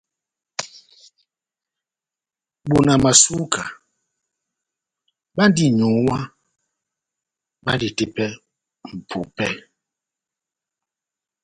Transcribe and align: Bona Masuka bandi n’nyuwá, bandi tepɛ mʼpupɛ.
Bona 2.69 2.93
Masuka 3.03 3.63
bandi 5.35 5.65
n’nyuwá, 5.69 6.19
bandi 7.63 7.87
tepɛ 7.97 8.25
mʼpupɛ. 8.95 9.47